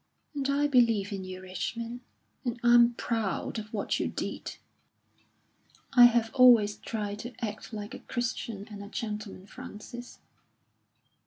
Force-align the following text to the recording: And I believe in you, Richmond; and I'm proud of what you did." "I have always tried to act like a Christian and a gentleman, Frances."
And 0.33 0.49
I 0.49 0.65
believe 0.65 1.11
in 1.13 1.25
you, 1.25 1.41
Richmond; 1.41 1.99
and 2.43 2.59
I'm 2.63 2.95
proud 2.95 3.59
of 3.59 3.71
what 3.71 3.99
you 3.99 4.07
did." 4.07 4.57
"I 5.93 6.05
have 6.05 6.33
always 6.33 6.77
tried 6.77 7.19
to 7.19 7.35
act 7.45 7.71
like 7.71 7.93
a 7.93 7.99
Christian 7.99 8.67
and 8.71 8.83
a 8.83 8.87
gentleman, 8.89 9.45
Frances." 9.45 10.17